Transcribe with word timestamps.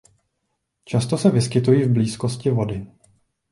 Často 0.85 1.17
se 1.17 1.29
vyskytují 1.29 1.83
v 1.83 1.93
blízkosti 1.93 2.49
vody. 2.49 2.87